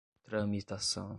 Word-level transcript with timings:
tramitação 0.25 1.09